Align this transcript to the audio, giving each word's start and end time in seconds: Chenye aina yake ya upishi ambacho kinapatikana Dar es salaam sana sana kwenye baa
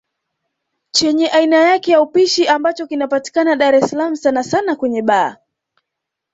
Chenye 0.91 1.29
aina 1.29 1.55
yake 1.57 1.91
ya 1.91 2.01
upishi 2.01 2.47
ambacho 2.47 2.87
kinapatikana 2.87 3.55
Dar 3.55 3.75
es 3.75 3.89
salaam 3.89 4.15
sana 4.15 4.43
sana 4.43 4.75
kwenye 4.75 5.01
baa 5.01 5.37